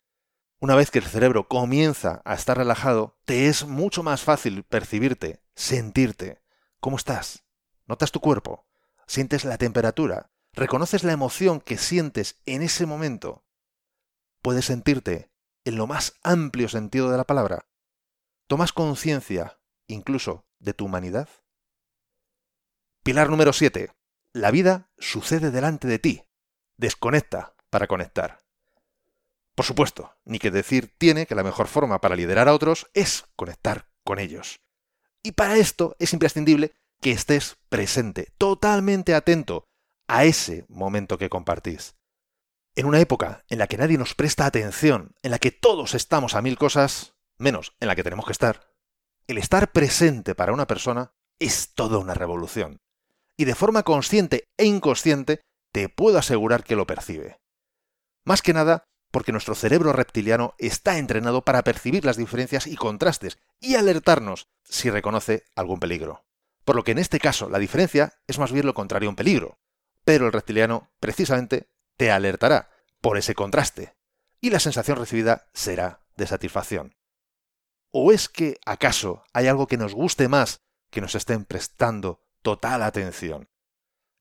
Una 0.59 0.75
vez 0.75 0.89
que 0.89 0.97
el 0.97 1.05
cerebro 1.05 1.47
comienza 1.47 2.23
a 2.25 2.33
estar 2.33 2.57
relajado, 2.57 3.19
te 3.25 3.47
es 3.47 3.67
mucho 3.67 4.01
más 4.01 4.23
fácil 4.23 4.63
percibirte, 4.63 5.43
sentirte. 5.55 6.41
¿Cómo 6.79 6.97
estás? 6.97 7.45
¿Notas 7.85 8.11
tu 8.11 8.19
cuerpo? 8.19 8.65
¿Sientes 9.05 9.45
la 9.45 9.59
temperatura? 9.59 10.31
¿Reconoces 10.53 11.03
la 11.03 11.11
emoción 11.11 11.61
que 11.61 11.77
sientes 11.77 12.41
en 12.47 12.63
ese 12.63 12.87
momento? 12.87 13.45
¿Puedes 14.41 14.65
sentirte 14.65 15.31
en 15.63 15.75
lo 15.75 15.85
más 15.85 16.15
amplio 16.23 16.69
sentido 16.69 17.11
de 17.11 17.17
la 17.17 17.25
palabra? 17.25 17.67
¿Tomas 18.47 18.73
conciencia, 18.73 19.59
incluso, 19.85 20.47
de 20.57 20.73
tu 20.73 20.85
humanidad? 20.85 21.29
Pilar 23.03 23.29
número 23.29 23.53
7. 23.53 23.91
La 24.33 24.49
vida 24.49 24.89
sucede 24.97 25.51
delante 25.51 25.87
de 25.87 25.99
ti. 25.99 26.23
Desconecta 26.77 27.55
para 27.69 27.85
conectar. 27.85 28.46
Por 29.57 29.65
supuesto, 29.65 30.13
ni 30.23 30.37
que 30.37 30.51
decir 30.51 30.93
tiene 30.99 31.25
que 31.25 31.33
la 31.33 31.41
mejor 31.41 31.67
forma 31.67 31.99
para 31.99 32.15
liderar 32.15 32.47
a 32.47 32.53
otros 32.53 32.91
es 32.93 33.25
conectar 33.35 33.89
con 34.03 34.19
ellos. 34.19 34.59
Y 35.23 35.31
para 35.31 35.57
esto 35.57 35.95
es 35.97 36.13
imprescindible 36.13 36.75
que 37.01 37.09
estés 37.09 37.57
presente, 37.67 38.31
totalmente 38.37 39.15
atento 39.15 39.63
a 40.07 40.25
ese 40.25 40.67
momento 40.69 41.17
que 41.17 41.31
compartís. 41.31 41.95
En 42.75 42.85
una 42.85 42.99
época 42.99 43.45
en 43.49 43.57
la 43.57 43.65
que 43.65 43.77
nadie 43.77 43.97
nos 43.97 44.13
presta 44.13 44.45
atención, 44.45 45.15
en 45.23 45.31
la 45.31 45.39
que 45.39 45.49
todos 45.49 45.95
estamos 45.95 46.35
a 46.35 46.43
mil 46.43 46.59
cosas, 46.59 47.15
menos 47.39 47.75
en 47.79 47.87
la 47.87 47.95
que 47.95 48.03
tenemos 48.03 48.27
que 48.27 48.33
estar, 48.33 48.69
el 49.25 49.39
estar 49.39 49.71
presente 49.71 50.35
para 50.35 50.53
una 50.53 50.67
persona 50.67 51.13
es 51.39 51.73
toda 51.73 51.97
una 51.97 52.13
revolución. 52.13 52.77
y 53.39 53.45
de 53.45 53.55
forma 53.55 53.83
consciente 53.83 54.45
e 54.57 54.65
inconsciente 54.65 55.41
te 55.71 55.89
puedo 55.89 56.17
asegurar 56.17 56.63
que 56.63 56.75
lo 56.75 56.87
percibe. 56.87 57.39
Más 58.25 58.41
que 58.41 58.53
nada 58.53 58.83
porque 59.11 59.31
nuestro 59.31 59.55
cerebro 59.55 59.93
reptiliano 59.93 60.53
está 60.57 60.97
entrenado 60.97 61.43
para 61.43 61.63
percibir 61.63 62.05
las 62.05 62.17
diferencias 62.17 62.67
y 62.67 62.75
contrastes 62.75 63.37
y 63.59 63.75
alertarnos 63.75 64.47
si 64.63 64.89
reconoce 64.89 65.45
algún 65.55 65.79
peligro. 65.79 66.25
Por 66.65 66.75
lo 66.75 66.83
que 66.83 66.91
en 66.91 66.97
este 66.97 67.19
caso 67.19 67.49
la 67.49 67.59
diferencia 67.59 68.13
es 68.27 68.39
más 68.39 68.51
bien 68.51 68.65
lo 68.65 68.73
contrario 68.73 69.07
a 69.07 69.11
un 69.11 69.15
peligro, 69.15 69.59
pero 70.03 70.25
el 70.25 70.33
reptiliano 70.33 70.91
precisamente 70.99 71.69
te 71.95 72.11
alertará 72.11 72.69
por 73.01 73.17
ese 73.17 73.35
contraste 73.35 73.95
y 74.41 74.49
la 74.49 74.59
sensación 74.59 74.97
recibida 74.97 75.47
será 75.53 76.01
de 76.15 76.27
satisfacción. 76.27 76.95
¿O 77.91 78.11
es 78.11 78.27
que 78.29 78.59
acaso 78.65 79.23
hay 79.33 79.47
algo 79.47 79.67
que 79.67 79.77
nos 79.77 79.93
guste 79.93 80.27
más 80.27 80.61
que 80.89 81.01
nos 81.01 81.15
estén 81.15 81.45
prestando 81.45 82.21
total 82.41 82.83
atención? 82.83 83.49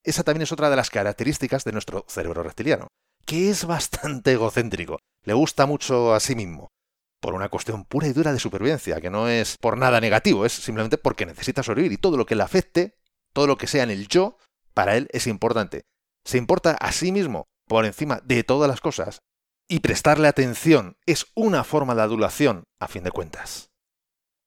Esa 0.04 0.22
también 0.22 0.42
es 0.42 0.52
otra 0.52 0.70
de 0.70 0.76
las 0.76 0.90
características 0.90 1.64
de 1.64 1.72
nuestro 1.72 2.04
cerebro 2.08 2.42
reptiliano, 2.44 2.86
que 3.26 3.50
es 3.50 3.66
bastante 3.66 4.32
egocéntrico, 4.32 4.98
le 5.24 5.34
gusta 5.34 5.66
mucho 5.66 6.14
a 6.14 6.20
sí 6.20 6.34
mismo, 6.34 6.70
por 7.20 7.34
una 7.34 7.48
cuestión 7.48 7.84
pura 7.84 8.06
y 8.06 8.12
dura 8.12 8.32
de 8.32 8.38
supervivencia, 8.38 9.00
que 9.00 9.10
no 9.10 9.28
es 9.28 9.58
por 9.58 9.76
nada 9.76 10.00
negativo, 10.00 10.46
es 10.46 10.52
simplemente 10.52 10.96
porque 10.96 11.26
necesita 11.26 11.62
sobrevivir 11.62 11.92
y 11.92 12.00
todo 12.00 12.16
lo 12.16 12.24
que 12.24 12.36
le 12.36 12.44
afecte, 12.44 12.96
todo 13.32 13.46
lo 13.46 13.58
que 13.58 13.66
sea 13.66 13.82
en 13.82 13.90
el 13.90 14.08
yo, 14.08 14.38
para 14.72 14.96
él 14.96 15.08
es 15.10 15.26
importante. 15.26 15.82
Se 16.24 16.38
importa 16.38 16.72
a 16.72 16.92
sí 16.92 17.12
mismo 17.12 17.48
por 17.66 17.84
encima 17.84 18.20
de 18.24 18.44
todas 18.44 18.68
las 18.68 18.80
cosas 18.80 19.20
y 19.68 19.80
prestarle 19.80 20.28
atención 20.28 20.96
es 21.06 21.26
una 21.34 21.64
forma 21.64 21.94
de 21.94 22.02
adulación, 22.02 22.64
a 22.78 22.86
fin 22.86 23.02
de 23.02 23.10
cuentas. 23.10 23.70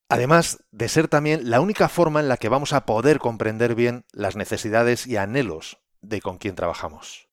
Además 0.10 0.64
de 0.72 0.90
ser 0.90 1.08
también 1.08 1.50
la 1.50 1.62
única 1.62 1.90
forma 1.90 2.20
en 2.20 2.30
la 2.30 2.38
que 2.38 2.50
vamos 2.50 2.74
a 2.74 2.86
poder 2.86 3.20
comprender 3.20 3.76
bien 3.76 4.06
las 4.12 4.36
necesidades 4.36 5.06
y 5.06 5.18
anhelos 5.18 5.82
de 6.02 6.22
con 6.22 6.38
quien 6.38 6.56
trabajamos. 6.56 7.29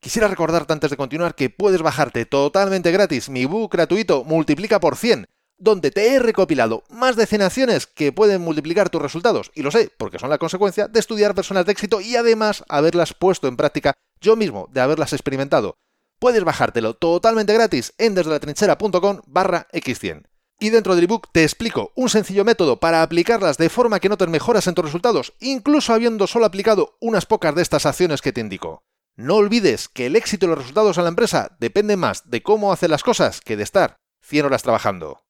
Quisiera 0.00 0.28
recordarte 0.28 0.72
antes 0.72 0.90
de 0.90 0.96
continuar 0.96 1.34
que 1.34 1.50
puedes 1.50 1.82
bajarte 1.82 2.24
totalmente 2.24 2.92
gratis 2.92 3.28
mi 3.28 3.46
book 3.46 3.72
gratuito 3.72 4.22
Multiplica 4.22 4.78
por 4.78 4.94
100, 4.96 5.26
donde 5.58 5.90
te 5.90 6.14
he 6.14 6.20
recopilado 6.20 6.84
más 6.88 7.16
decenaciones 7.16 7.88
que 7.88 8.12
pueden 8.12 8.40
multiplicar 8.40 8.90
tus 8.90 9.02
resultados, 9.02 9.50
y 9.56 9.62
lo 9.62 9.72
sé, 9.72 9.90
porque 9.98 10.20
son 10.20 10.30
la 10.30 10.38
consecuencia 10.38 10.86
de 10.86 11.00
estudiar 11.00 11.34
personas 11.34 11.66
de 11.66 11.72
éxito 11.72 12.00
y 12.00 12.14
además 12.14 12.64
haberlas 12.68 13.12
puesto 13.12 13.48
en 13.48 13.56
práctica 13.56 13.94
yo 14.20 14.36
mismo, 14.36 14.68
de 14.72 14.80
haberlas 14.80 15.12
experimentado. 15.12 15.74
Puedes 16.20 16.44
bajártelo 16.44 16.94
totalmente 16.94 17.52
gratis 17.52 17.92
en 17.98 18.14
desdelatrinchera.com 18.14 19.22
barra 19.26 19.66
x100. 19.72 20.28
Y 20.60 20.70
dentro 20.70 20.94
del 20.94 21.04
ebook 21.04 21.28
te 21.32 21.42
explico 21.42 21.92
un 21.96 22.08
sencillo 22.08 22.44
método 22.44 22.78
para 22.78 23.02
aplicarlas 23.02 23.58
de 23.58 23.68
forma 23.68 23.98
que 23.98 24.08
notes 24.08 24.28
mejoras 24.28 24.68
en 24.68 24.74
tus 24.74 24.84
resultados, 24.84 25.34
incluso 25.40 25.92
habiendo 25.92 26.28
solo 26.28 26.46
aplicado 26.46 26.96
unas 27.00 27.26
pocas 27.26 27.54
de 27.54 27.62
estas 27.62 27.84
acciones 27.84 28.22
que 28.22 28.32
te 28.32 28.40
indico. 28.40 28.84
No 29.18 29.34
olvides 29.34 29.88
que 29.88 30.06
el 30.06 30.14
éxito 30.14 30.46
y 30.46 30.48
los 30.48 30.58
resultados 30.58 30.96
en 30.96 31.02
la 31.02 31.08
empresa 31.08 31.56
depende 31.58 31.96
más 31.96 32.30
de 32.30 32.40
cómo 32.40 32.72
hacer 32.72 32.88
las 32.88 33.02
cosas 33.02 33.40
que 33.40 33.56
de 33.56 33.64
estar 33.64 33.96
100 34.22 34.46
horas 34.46 34.62
trabajando. 34.62 35.26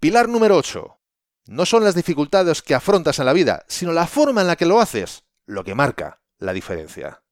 Pilar 0.00 0.26
número 0.26 0.56
8. 0.56 0.98
No 1.48 1.66
son 1.66 1.84
las 1.84 1.94
dificultades 1.94 2.62
que 2.62 2.74
afrontas 2.74 3.18
en 3.18 3.26
la 3.26 3.34
vida, 3.34 3.66
sino 3.68 3.92
la 3.92 4.06
forma 4.06 4.40
en 4.40 4.46
la 4.46 4.56
que 4.56 4.64
lo 4.64 4.80
haces 4.80 5.24
lo 5.44 5.64
que 5.64 5.74
marca 5.74 6.22
la 6.38 6.54
diferencia. 6.54 7.22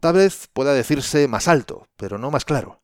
Tal 0.00 0.14
vez 0.14 0.48
pueda 0.54 0.72
decirse 0.72 1.28
más 1.28 1.48
alto, 1.48 1.90
pero 1.98 2.16
no 2.16 2.30
más 2.30 2.46
claro. 2.46 2.82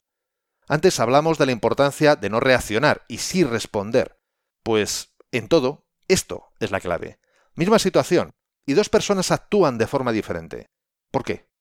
Antes 0.69 1.01
hablamos 1.01 1.39
de 1.39 1.47
la 1.47 1.53
importancia 1.53 2.17
de 2.17 2.29
no 2.29 2.39
reaccionar 2.39 3.07
y 3.09 3.17
sí 3.17 3.45
responder, 3.45 4.21
pues 4.63 5.15
en 5.33 5.49
todo, 5.49 5.87
esto 6.07 6.53
es 6.61 6.71
la 6.71 6.81
clave. 6.81 7.19
Misma 7.55 7.79
situación, 7.79 8.35
y 8.67 8.75
dos 8.75 8.91
personas 8.91 9.31
actúan 9.31 9.79
de 9.79 9.87
forma 9.87 10.13
diferente. 10.13 10.69
¿Por 11.11 11.25
qué? 11.25 11.54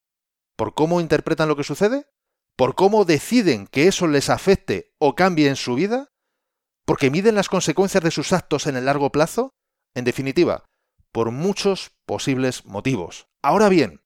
¿Por 0.56 0.74
cómo 0.74 1.02
interpretan 1.02 1.48
lo 1.48 1.56
que 1.56 1.64
sucede? 1.64 2.06
¿Por 2.56 2.76
cómo 2.76 3.06
deciden 3.06 3.68
que 3.68 3.88
eso 3.88 4.08
les 4.08 4.30
afecte 4.30 4.94
o 5.00 5.16
cambie 5.16 5.48
en 5.48 5.56
su 5.56 5.76
vida? 5.76 6.12
¿Porque 6.86 7.10
miden 7.10 7.36
las 7.36 7.50
consecuencias 7.50 8.04
de 8.04 8.12
sus 8.12 8.34
actos 8.34 8.68
en 8.68 8.76
el 8.76 8.86
largo 8.86 9.12
plazo? 9.12 9.56
En 9.96 10.06
definitiva, 10.06 10.66
por 11.12 11.32
muchos 11.32 11.92
posibles 12.06 12.66
motivos. 12.66 13.28
Ahora 13.42 13.70
bien, 13.70 14.04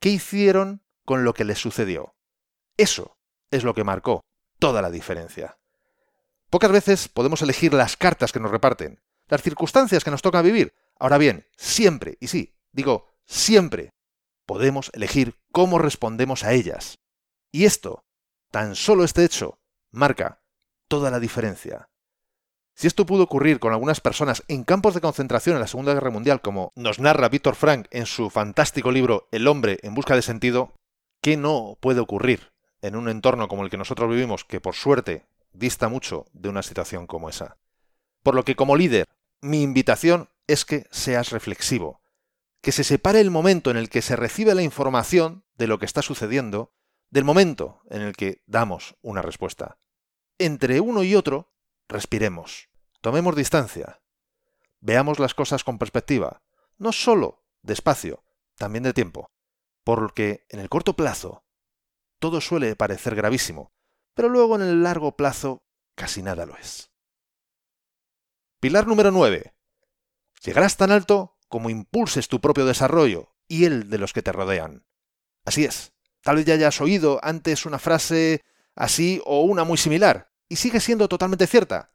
¿qué 0.00 0.10
hicieron 0.10 0.84
con 1.04 1.24
lo 1.24 1.34
que 1.34 1.44
les 1.44 1.58
sucedió? 1.58 2.14
Eso 2.76 3.18
es 3.50 3.64
lo 3.64 3.74
que 3.74 3.84
marcó 3.84 4.20
toda 4.58 4.82
la 4.82 4.90
diferencia. 4.90 5.58
Pocas 6.50 6.70
veces 6.70 7.08
podemos 7.08 7.42
elegir 7.42 7.74
las 7.74 7.96
cartas 7.96 8.30
que 8.30 8.40
nos 8.40 8.50
reparten, 8.50 9.02
las 9.26 9.42
circunstancias 9.42 10.04
que 10.04 10.10
nos 10.10 10.22
toca 10.22 10.42
vivir. 10.42 10.74
Ahora 10.98 11.18
bien, 11.18 11.48
siempre, 11.56 12.16
y 12.20 12.28
sí, 12.28 12.54
digo, 12.72 13.08
siempre 13.26 13.90
podemos 14.46 14.90
elegir 14.94 15.36
cómo 15.52 15.78
respondemos 15.78 16.44
a 16.44 16.52
ellas. 16.52 16.98
Y 17.50 17.64
esto, 17.64 18.04
tan 18.50 18.74
solo 18.74 19.04
este 19.04 19.24
hecho, 19.24 19.58
marca 19.90 20.42
toda 20.88 21.10
la 21.10 21.20
diferencia. 21.20 21.88
Si 22.74 22.86
esto 22.86 23.06
pudo 23.06 23.24
ocurrir 23.24 23.60
con 23.60 23.72
algunas 23.72 24.00
personas 24.00 24.42
en 24.48 24.64
campos 24.64 24.94
de 24.94 25.00
concentración 25.00 25.56
en 25.56 25.60
la 25.60 25.66
Segunda 25.66 25.94
Guerra 25.94 26.10
Mundial, 26.10 26.40
como 26.40 26.72
nos 26.74 26.98
narra 26.98 27.28
Víctor 27.28 27.54
Frank 27.54 27.86
en 27.90 28.06
su 28.06 28.30
fantástico 28.30 28.90
libro 28.90 29.28
El 29.30 29.46
hombre 29.46 29.78
en 29.82 29.94
busca 29.94 30.14
de 30.14 30.22
sentido, 30.22 30.74
¿qué 31.20 31.36
no 31.36 31.76
puede 31.80 32.00
ocurrir 32.00 32.52
en 32.80 32.96
un 32.96 33.08
entorno 33.08 33.48
como 33.48 33.62
el 33.62 33.70
que 33.70 33.76
nosotros 33.76 34.10
vivimos, 34.10 34.44
que 34.44 34.60
por 34.60 34.74
suerte 34.74 35.26
dista 35.52 35.88
mucho 35.88 36.26
de 36.32 36.48
una 36.48 36.62
situación 36.62 37.06
como 37.06 37.28
esa? 37.28 37.58
Por 38.22 38.34
lo 38.34 38.44
que 38.44 38.56
como 38.56 38.76
líder, 38.76 39.06
mi 39.40 39.62
invitación 39.62 40.28
es 40.46 40.64
que 40.64 40.86
seas 40.90 41.30
reflexivo, 41.30 42.01
que 42.62 42.72
se 42.72 42.84
separe 42.84 43.20
el 43.20 43.30
momento 43.30 43.70
en 43.70 43.76
el 43.76 43.90
que 43.90 44.02
se 44.02 44.16
recibe 44.16 44.54
la 44.54 44.62
información 44.62 45.44
de 45.56 45.66
lo 45.66 45.78
que 45.78 45.84
está 45.84 46.00
sucediendo 46.00 46.72
del 47.10 47.24
momento 47.24 47.82
en 47.90 48.02
el 48.02 48.16
que 48.16 48.42
damos 48.46 48.96
una 49.02 49.20
respuesta. 49.20 49.78
Entre 50.38 50.80
uno 50.80 51.02
y 51.02 51.14
otro, 51.14 51.52
respiremos, 51.88 52.70
tomemos 53.00 53.36
distancia, 53.36 54.00
veamos 54.80 55.18
las 55.18 55.34
cosas 55.34 55.64
con 55.64 55.78
perspectiva, 55.78 56.42
no 56.78 56.92
solo 56.92 57.44
de 57.62 57.74
espacio, 57.74 58.24
también 58.56 58.84
de 58.84 58.94
tiempo, 58.94 59.32
porque 59.84 60.46
en 60.48 60.60
el 60.60 60.68
corto 60.68 60.94
plazo 60.94 61.44
todo 62.20 62.40
suele 62.40 62.76
parecer 62.76 63.16
gravísimo, 63.16 63.72
pero 64.14 64.28
luego 64.28 64.54
en 64.54 64.62
el 64.62 64.82
largo 64.84 65.16
plazo 65.16 65.64
casi 65.96 66.22
nada 66.22 66.46
lo 66.46 66.56
es. 66.56 66.92
Pilar 68.60 68.86
número 68.86 69.10
9. 69.10 69.52
Llegarás 70.44 70.76
tan 70.76 70.92
alto 70.92 71.31
como 71.52 71.68
impulses 71.68 72.28
tu 72.28 72.40
propio 72.40 72.64
desarrollo 72.64 73.36
y 73.46 73.66
el 73.66 73.90
de 73.90 73.98
los 73.98 74.14
que 74.14 74.22
te 74.22 74.32
rodean. 74.32 74.86
Así 75.44 75.66
es. 75.66 75.92
Tal 76.22 76.36
vez 76.36 76.46
ya 76.46 76.54
hayas 76.54 76.80
oído 76.80 77.20
antes 77.22 77.66
una 77.66 77.78
frase 77.78 78.42
así 78.74 79.20
o 79.26 79.42
una 79.42 79.62
muy 79.62 79.76
similar, 79.76 80.32
y 80.48 80.56
sigue 80.56 80.80
siendo 80.80 81.10
totalmente 81.10 81.46
cierta. 81.46 81.92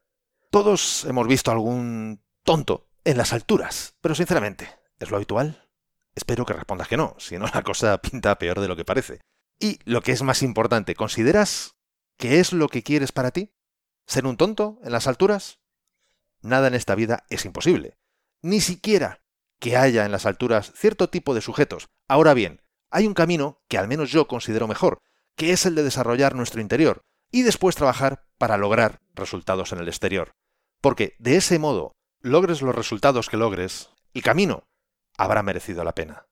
Todos 0.51 1.05
hemos 1.05 1.27
visto 1.27 1.49
algún 1.49 2.23
tonto 2.43 2.87
en 3.03 3.17
las 3.17 3.33
alturas, 3.33 3.95
pero 3.99 4.13
sinceramente, 4.13 4.69
¿es 4.99 5.09
lo 5.09 5.15
habitual? 5.15 5.67
Espero 6.13 6.45
que 6.45 6.53
respondas 6.53 6.87
que 6.87 6.97
no, 6.97 7.15
si 7.17 7.39
no 7.39 7.47
la 7.53 7.63
cosa 7.63 7.97
pinta 7.97 8.37
peor 8.37 8.59
de 8.59 8.67
lo 8.67 8.75
que 8.75 8.85
parece. 8.85 9.21
Y 9.59 9.79
lo 9.85 10.01
que 10.01 10.11
es 10.11 10.21
más 10.21 10.43
importante, 10.43 10.93
¿consideras 10.93 11.77
que 12.15 12.39
es 12.39 12.53
lo 12.53 12.67
que 12.67 12.83
quieres 12.83 13.11
para 13.11 13.31
ti? 13.31 13.55
¿Ser 14.05 14.27
un 14.27 14.37
tonto 14.37 14.79
en 14.83 14.91
las 14.91 15.07
alturas? 15.07 15.61
Nada 16.41 16.67
en 16.67 16.75
esta 16.75 16.93
vida 16.93 17.25
es 17.31 17.43
imposible. 17.45 17.97
Ni 18.43 18.61
siquiera 18.61 19.23
que 19.59 19.77
haya 19.77 20.05
en 20.05 20.11
las 20.11 20.25
alturas 20.25 20.71
cierto 20.75 21.09
tipo 21.09 21.33
de 21.33 21.41
sujetos. 21.41 21.89
Ahora 22.07 22.33
bien, 22.33 22.61
hay 22.89 23.07
un 23.07 23.13
camino 23.13 23.61
que 23.67 23.77
al 23.77 23.87
menos 23.87 24.11
yo 24.11 24.27
considero 24.27 24.67
mejor, 24.67 25.01
que 25.35 25.51
es 25.51 25.65
el 25.65 25.75
de 25.75 25.83
desarrollar 25.83 26.35
nuestro 26.35 26.61
interior 26.61 27.05
y 27.31 27.43
después 27.43 27.75
trabajar 27.75 28.25
para 28.37 28.57
lograr 28.57 29.01
resultados 29.13 29.71
en 29.71 29.79
el 29.79 29.87
exterior. 29.87 30.35
Porque 30.81 31.15
de 31.19 31.37
ese 31.37 31.59
modo, 31.59 31.95
logres 32.21 32.61
los 32.61 32.75
resultados 32.75 33.29
que 33.29 33.37
logres, 33.37 33.89
el 34.13 34.23
camino 34.23 34.67
habrá 35.17 35.43
merecido 35.43 35.83
la 35.83 35.95
pena. 35.95 36.27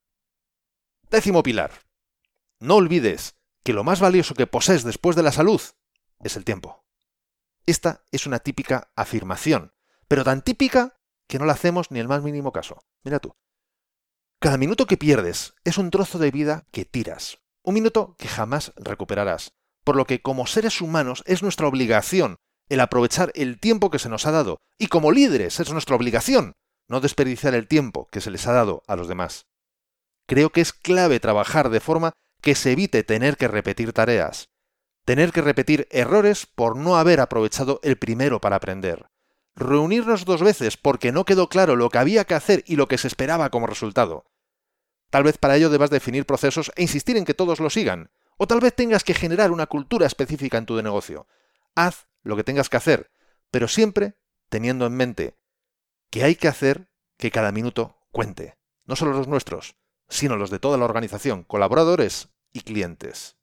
Décimo 1.10 1.44
pilar. 1.44 1.72
No 2.60 2.76
olvides 2.76 3.36
que 3.64 3.74
lo 3.74 3.84
más 3.84 4.00
valioso 4.00 4.36
que 4.36 4.48
posees 4.48 4.84
después 4.84 5.16
de 5.16 5.24
la 5.24 5.32
salud 5.32 5.62
es 6.24 6.38
el 6.38 6.46
tiempo. 6.46 6.86
Esta 7.66 8.04
es 8.12 8.28
una 8.28 8.40
típica 8.40 8.92
afirmación, 8.96 9.74
pero 10.08 10.24
tan 10.24 10.44
típica 10.44 11.00
que 11.28 11.40
no 11.40 11.46
le 11.46 11.52
hacemos 11.52 11.92
ni 11.92 12.00
el 12.00 12.08
más 12.08 12.24
mínimo 12.24 12.52
caso. 12.52 12.82
Mira 13.04 13.20
tú. 13.20 13.36
Cada 14.40 14.58
minuto 14.58 14.86
que 14.86 14.98
pierdes 14.98 15.54
es 15.64 15.78
un 15.78 15.90
trozo 15.90 16.20
de 16.20 16.32
vida 16.32 16.68
que 16.72 16.86
tiras, 16.86 17.40
un 17.64 17.74
minuto 17.74 18.16
que 18.18 18.28
jamás 18.28 18.74
recuperarás, 18.76 19.54
por 19.84 19.96
lo 19.96 20.06
que 20.06 20.22
como 20.22 20.48
seres 20.48 20.82
humanos 20.82 21.24
es 21.26 21.42
nuestra 21.42 21.68
obligación 21.68 22.38
el 22.70 22.80
aprovechar 22.80 23.32
el 23.36 23.60
tiempo 23.60 23.92
que 23.92 24.00
se 24.00 24.10
nos 24.10 24.26
ha 24.26 24.32
dado, 24.32 24.58
y 24.78 24.88
como 24.88 25.12
líderes 25.12 25.60
es 25.60 25.72
nuestra 25.72 25.96
obligación 25.96 26.54
no 26.88 27.02
desperdiciar 27.02 27.56
el 27.56 27.68
tiempo 27.68 28.08
que 28.12 28.22
se 28.22 28.32
les 28.32 28.46
ha 28.48 28.54
dado 28.54 28.84
a 28.88 28.96
los 28.96 29.08
demás. 29.08 29.48
Creo 30.28 30.52
que 30.52 30.62
es 30.62 30.74
clave 30.74 31.20
trabajar 31.20 31.70
de 31.70 31.80
forma 31.80 32.14
que 32.42 32.56
se 32.56 32.72
evite 32.72 33.04
tener 33.04 33.38
que 33.38 33.48
repetir 33.48 33.94
tareas, 33.94 34.50
tener 35.04 35.32
que 35.32 35.42
repetir 35.42 35.88
errores 35.92 36.46
por 36.46 36.76
no 36.76 36.98
haber 36.98 37.20
aprovechado 37.20 37.80
el 37.84 37.98
primero 37.98 38.42
para 38.42 38.58
aprender, 38.58 39.08
reunirnos 39.56 40.26
dos 40.26 40.42
veces 40.42 40.78
porque 40.78 41.12
no 41.12 41.26
quedó 41.26 41.48
claro 41.50 41.76
lo 41.76 41.90
que 41.90 41.98
había 41.98 42.26
que 42.26 42.34
hacer 42.34 42.64
y 42.68 42.76
lo 42.76 42.88
que 42.88 42.98
se 42.98 43.08
esperaba 43.08 43.50
como 43.50 43.68
resultado. 43.68 44.26
Tal 45.10 45.24
vez 45.24 45.38
para 45.38 45.56
ello 45.56 45.70
debas 45.70 45.90
definir 45.90 46.26
procesos 46.26 46.72
e 46.76 46.82
insistir 46.82 47.18
en 47.18 47.26
que 47.26 47.34
todos 47.34 47.60
lo 47.60 47.70
sigan, 47.70 48.12
o 48.38 48.48
tal 48.48 48.60
vez 48.60 48.76
tengas 48.76 49.04
que 49.04 49.14
generar 49.14 49.52
una 49.52 49.68
cultura 49.68 50.06
específica 50.06 50.58
en 50.58 50.66
tu 50.66 50.82
negocio. 50.82 51.28
Haz 51.74 52.08
lo 52.24 52.36
que 52.36 52.44
tengas 52.44 52.70
que 52.70 52.78
hacer, 52.78 53.12
pero 53.52 53.68
siempre 53.68 54.16
teniendo 54.50 54.86
en 54.86 54.94
mente 54.94 55.36
que 56.10 56.24
hay 56.24 56.36
que 56.36 56.48
hacer 56.48 56.90
que 57.18 57.32
cada 57.32 57.52
minuto 57.52 57.98
cuente, 58.12 58.58
no 58.86 58.96
solo 58.96 59.14
los 59.14 59.28
nuestros, 59.28 59.76
sino 60.10 60.36
los 60.36 60.50
de 60.50 60.60
toda 60.60 60.78
la 60.78 60.86
organización, 60.86 61.44
colaboradores 61.44 62.30
y 62.52 62.62
clientes. 62.62 63.38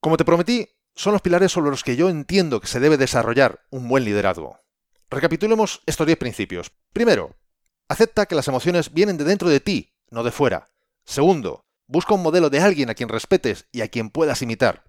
Como 0.00 0.16
te 0.16 0.24
prometí, 0.24 0.70
son 0.94 1.12
los 1.12 1.22
pilares 1.22 1.52
sobre 1.52 1.70
los 1.70 1.84
que 1.84 1.96
yo 1.96 2.08
entiendo 2.08 2.60
que 2.60 2.66
se 2.66 2.80
debe 2.80 2.96
desarrollar 2.96 3.64
un 3.70 3.88
buen 3.88 4.04
liderazgo. 4.04 4.58
Recapitulemos 5.10 5.82
estos 5.86 6.06
10 6.06 6.18
principios. 6.18 6.72
Primero, 6.92 7.36
acepta 7.88 8.26
que 8.26 8.36
las 8.36 8.46
emociones 8.46 8.92
vienen 8.92 9.16
de 9.16 9.24
dentro 9.24 9.48
de 9.48 9.58
ti, 9.58 9.92
no 10.08 10.22
de 10.22 10.30
fuera. 10.30 10.70
Segundo, 11.04 11.66
busca 11.88 12.14
un 12.14 12.22
modelo 12.22 12.48
de 12.48 12.60
alguien 12.60 12.90
a 12.90 12.94
quien 12.94 13.08
respetes 13.08 13.66
y 13.72 13.80
a 13.80 13.88
quien 13.88 14.10
puedas 14.10 14.40
imitar. 14.42 14.84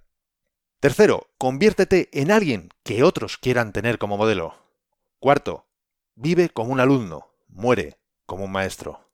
Tercero, 0.79 1.31
conviértete 1.39 2.09
en 2.13 2.31
alguien 2.31 2.69
que 2.83 3.03
otros 3.03 3.39
quieran 3.39 3.73
tener 3.73 3.97
como 3.97 4.17
modelo. 4.17 4.55
Cuarto, 5.19 5.67
vive 6.13 6.49
como 6.49 6.71
un 6.71 6.79
alumno, 6.79 7.33
muere 7.47 7.99
como 8.27 8.45
un 8.45 8.51
maestro. 8.51 9.11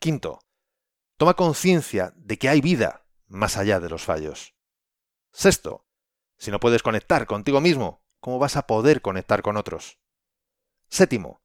Quinto, 0.00 0.40
toma 1.16 1.34
conciencia 1.34 2.12
de 2.16 2.38
que 2.38 2.48
hay 2.48 2.60
vida 2.60 3.06
más 3.28 3.56
allá 3.56 3.78
de 3.78 3.88
los 3.88 4.02
fallos. 4.02 4.54
Sexto, 5.32 5.86
si 6.38 6.50
no 6.50 6.58
puedes 6.58 6.82
conectar 6.82 7.26
contigo 7.26 7.60
mismo, 7.60 8.04
¿cómo 8.18 8.40
vas 8.40 8.56
a 8.56 8.66
poder 8.66 9.00
conectar 9.00 9.42
con 9.42 9.56
otros? 9.56 9.98
Séptimo, 10.94 11.42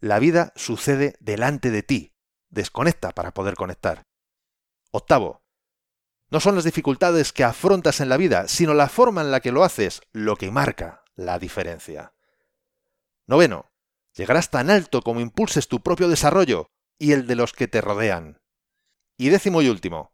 la 0.00 0.18
vida 0.18 0.52
sucede 0.56 1.16
delante 1.20 1.70
de 1.70 1.82
ti. 1.82 2.12
Desconecta 2.50 3.12
para 3.12 3.32
poder 3.32 3.54
conectar. 3.54 4.02
Octavo, 4.90 5.42
no 6.28 6.38
son 6.38 6.54
las 6.54 6.64
dificultades 6.64 7.32
que 7.32 7.42
afrontas 7.42 8.02
en 8.02 8.10
la 8.10 8.18
vida, 8.18 8.46
sino 8.46 8.74
la 8.74 8.90
forma 8.90 9.22
en 9.22 9.30
la 9.30 9.40
que 9.40 9.52
lo 9.52 9.64
haces 9.64 10.02
lo 10.12 10.36
que 10.36 10.50
marca 10.50 11.02
la 11.14 11.38
diferencia. 11.38 12.12
Noveno, 13.26 13.72
llegarás 14.12 14.50
tan 14.50 14.68
alto 14.68 15.00
como 15.00 15.20
impulses 15.20 15.66
tu 15.66 15.80
propio 15.80 16.06
desarrollo 16.06 16.66
y 16.98 17.12
el 17.12 17.26
de 17.26 17.36
los 17.36 17.54
que 17.54 17.68
te 17.68 17.80
rodean. 17.80 18.42
Y 19.16 19.30
décimo 19.30 19.62
y 19.62 19.70
último, 19.70 20.12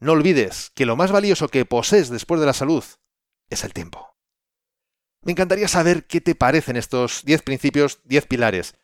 no 0.00 0.10
olvides 0.10 0.72
que 0.74 0.86
lo 0.86 0.96
más 0.96 1.12
valioso 1.12 1.46
que 1.46 1.66
posees 1.66 2.08
después 2.08 2.40
de 2.40 2.46
la 2.46 2.52
salud 2.52 2.82
es 3.48 3.62
el 3.62 3.72
tiempo. 3.72 4.11
Me 5.22 5.32
encantaría 5.32 5.68
saber 5.68 6.04
qué 6.04 6.20
te 6.20 6.34
parecen 6.34 6.76
estos 6.76 7.24
10 7.24 7.42
principios, 7.42 8.00
10 8.04 8.26
pilares. 8.26 8.74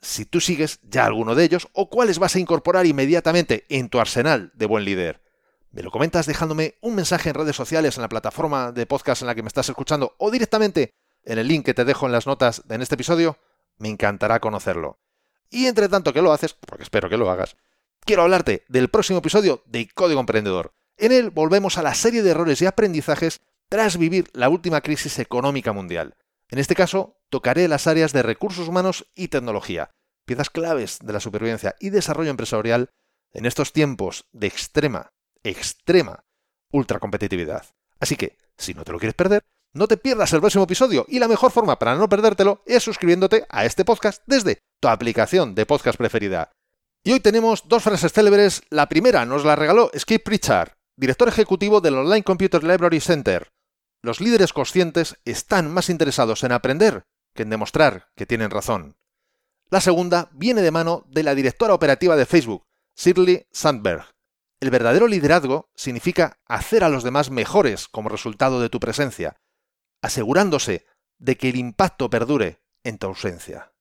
Si 0.00 0.26
tú 0.26 0.40
sigues 0.40 0.80
ya 0.82 1.06
alguno 1.06 1.34
de 1.34 1.44
ellos 1.44 1.68
o 1.72 1.88
cuáles 1.88 2.18
vas 2.18 2.36
a 2.36 2.38
incorporar 2.38 2.86
inmediatamente 2.86 3.64
en 3.70 3.88
tu 3.88 3.98
arsenal 3.98 4.52
de 4.54 4.66
buen 4.66 4.84
líder. 4.84 5.22
Me 5.70 5.82
lo 5.82 5.90
comentas 5.90 6.26
dejándome 6.26 6.76
un 6.82 6.94
mensaje 6.94 7.30
en 7.30 7.34
redes 7.34 7.56
sociales 7.56 7.96
en 7.96 8.02
la 8.02 8.08
plataforma 8.08 8.70
de 8.72 8.86
podcast 8.86 9.22
en 9.22 9.26
la 9.26 9.34
que 9.34 9.42
me 9.42 9.48
estás 9.48 9.68
escuchando 9.68 10.14
o 10.18 10.30
directamente 10.30 10.94
en 11.24 11.38
el 11.38 11.48
link 11.48 11.64
que 11.64 11.74
te 11.74 11.84
dejo 11.84 12.06
en 12.06 12.12
las 12.12 12.26
notas 12.26 12.62
de 12.66 12.76
este 12.76 12.94
episodio. 12.94 13.38
Me 13.78 13.88
encantará 13.88 14.40
conocerlo. 14.40 14.98
Y 15.50 15.66
entre 15.66 15.88
tanto 15.88 16.12
que 16.12 16.22
lo 16.22 16.32
haces, 16.32 16.54
porque 16.54 16.82
espero 16.82 17.08
que 17.08 17.16
lo 17.16 17.30
hagas, 17.30 17.56
quiero 18.00 18.22
hablarte 18.22 18.64
del 18.68 18.88
próximo 18.88 19.20
episodio 19.20 19.62
de 19.66 19.88
Código 19.88 20.20
Emprendedor. 20.20 20.74
En 20.98 21.12
él 21.12 21.30
volvemos 21.30 21.78
a 21.78 21.82
la 21.82 21.94
serie 21.94 22.22
de 22.22 22.30
errores 22.30 22.60
y 22.60 22.66
aprendizajes 22.66 23.40
tras 23.68 23.98
vivir 23.98 24.28
la 24.32 24.48
última 24.48 24.80
crisis 24.80 25.18
económica 25.18 25.72
mundial. 25.72 26.16
En 26.50 26.58
este 26.58 26.74
caso, 26.74 27.20
tocaré 27.28 27.68
las 27.68 27.86
áreas 27.86 28.12
de 28.12 28.22
recursos 28.22 28.68
humanos 28.68 29.06
y 29.14 29.28
tecnología, 29.28 29.90
piezas 30.24 30.50
claves 30.50 30.98
de 31.02 31.12
la 31.12 31.20
supervivencia 31.20 31.74
y 31.78 31.90
desarrollo 31.90 32.30
empresarial 32.30 32.90
en 33.32 33.46
estos 33.46 33.72
tiempos 33.72 34.26
de 34.32 34.46
extrema, 34.46 35.12
extrema 35.42 36.24
ultracompetitividad. 36.70 37.66
Así 38.00 38.16
que, 38.16 38.38
si 38.56 38.74
no 38.74 38.84
te 38.84 38.92
lo 38.92 38.98
quieres 38.98 39.14
perder, 39.14 39.44
no 39.74 39.86
te 39.86 39.98
pierdas 39.98 40.32
el 40.32 40.40
próximo 40.40 40.64
episodio 40.64 41.04
y 41.08 41.18
la 41.18 41.28
mejor 41.28 41.50
forma 41.50 41.78
para 41.78 41.94
no 41.94 42.08
perdértelo 42.08 42.62
es 42.66 42.82
suscribiéndote 42.82 43.44
a 43.50 43.66
este 43.66 43.84
podcast 43.84 44.22
desde 44.26 44.58
tu 44.80 44.88
aplicación 44.88 45.54
de 45.54 45.66
podcast 45.66 45.98
preferida. 45.98 46.52
Y 47.04 47.12
hoy 47.12 47.20
tenemos 47.20 47.68
dos 47.68 47.82
frases 47.82 48.12
célebres. 48.12 48.62
La 48.70 48.88
primera 48.88 49.24
nos 49.24 49.44
la 49.44 49.56
regaló 49.56 49.90
Skip 49.96 50.24
Pritchard, 50.24 50.72
director 50.96 51.28
ejecutivo 51.28 51.80
del 51.80 51.96
Online 51.96 52.22
Computer 52.22 52.64
Library 52.64 53.00
Center. 53.00 53.48
Los 54.02 54.20
líderes 54.20 54.52
conscientes 54.52 55.16
están 55.24 55.72
más 55.72 55.90
interesados 55.90 56.44
en 56.44 56.52
aprender 56.52 57.04
que 57.34 57.42
en 57.42 57.50
demostrar 57.50 58.08
que 58.16 58.26
tienen 58.26 58.50
razón. 58.50 58.96
La 59.70 59.80
segunda 59.80 60.30
viene 60.32 60.62
de 60.62 60.70
mano 60.70 61.04
de 61.08 61.22
la 61.22 61.34
directora 61.34 61.74
operativa 61.74 62.16
de 62.16 62.26
Facebook, 62.26 62.64
Shirley 62.96 63.46
Sandberg. 63.52 64.06
El 64.60 64.70
verdadero 64.70 65.06
liderazgo 65.06 65.70
significa 65.74 66.40
hacer 66.46 66.84
a 66.84 66.88
los 66.88 67.04
demás 67.04 67.30
mejores 67.30 67.86
como 67.88 68.08
resultado 68.08 68.60
de 68.60 68.70
tu 68.70 68.80
presencia, 68.80 69.36
asegurándose 70.00 70.86
de 71.18 71.36
que 71.36 71.48
el 71.48 71.56
impacto 71.56 72.08
perdure 72.08 72.62
en 72.82 72.98
tu 72.98 73.08
ausencia. 73.08 73.72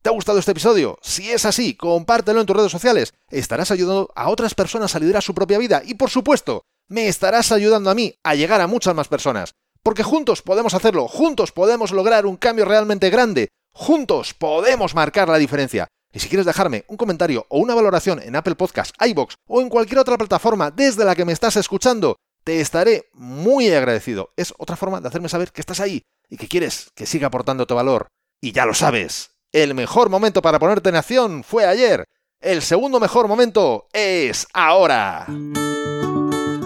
¿Te 0.00 0.10
ha 0.10 0.12
gustado 0.12 0.38
este 0.38 0.52
episodio? 0.52 0.98
Si 1.02 1.30
es 1.30 1.46
así, 1.46 1.76
compártelo 1.76 2.40
en 2.40 2.46
tus 2.46 2.56
redes 2.56 2.72
sociales. 2.72 3.14
Estarás 3.30 3.70
ayudando 3.70 4.10
a 4.14 4.28
otras 4.28 4.54
personas 4.54 4.94
a 4.94 4.98
liderar 4.98 5.22
su 5.22 5.34
propia 5.34 5.58
vida 5.58 5.82
y, 5.82 5.94
por 5.94 6.10
supuesto, 6.10 6.66
me 6.88 7.08
estarás 7.08 7.52
ayudando 7.52 7.90
a 7.90 7.94
mí 7.94 8.14
a 8.22 8.34
llegar 8.34 8.60
a 8.60 8.66
muchas 8.66 8.94
más 8.94 9.08
personas. 9.08 9.54
Porque 9.82 10.02
juntos 10.02 10.42
podemos 10.42 10.74
hacerlo, 10.74 11.08
juntos 11.08 11.52
podemos 11.52 11.92
lograr 11.92 12.26
un 12.26 12.36
cambio 12.36 12.64
realmente 12.64 13.10
grande, 13.10 13.48
juntos 13.72 14.32
podemos 14.34 14.94
marcar 14.94 15.28
la 15.28 15.38
diferencia. 15.38 15.88
Y 16.12 16.20
si 16.20 16.28
quieres 16.28 16.46
dejarme 16.46 16.84
un 16.88 16.96
comentario 16.96 17.44
o 17.48 17.58
una 17.58 17.74
valoración 17.74 18.22
en 18.22 18.36
Apple 18.36 18.54
Podcasts, 18.54 18.94
iBox 19.04 19.34
o 19.48 19.60
en 19.60 19.68
cualquier 19.68 19.98
otra 19.98 20.16
plataforma 20.16 20.70
desde 20.70 21.04
la 21.04 21.14
que 21.14 21.24
me 21.24 21.32
estás 21.32 21.56
escuchando, 21.56 22.16
te 22.44 22.60
estaré 22.60 23.08
muy 23.12 23.68
agradecido. 23.70 24.30
Es 24.36 24.54
otra 24.58 24.76
forma 24.76 25.00
de 25.00 25.08
hacerme 25.08 25.28
saber 25.28 25.50
que 25.50 25.60
estás 25.60 25.80
ahí 25.80 26.02
y 26.30 26.36
que 26.36 26.48
quieres 26.48 26.88
que 26.94 27.06
siga 27.06 27.26
aportándote 27.26 27.74
valor. 27.74 28.06
Y 28.40 28.52
ya 28.52 28.64
lo 28.64 28.74
sabes, 28.74 29.30
el 29.52 29.74
mejor 29.74 30.08
momento 30.08 30.40
para 30.40 30.58
ponerte 30.58 30.88
en 30.88 30.96
acción 30.96 31.44
fue 31.44 31.66
ayer. 31.66 32.04
El 32.40 32.62
segundo 32.62 33.00
mejor 33.00 33.26
momento 33.26 33.88
es 33.92 34.46
ahora. 34.52 35.26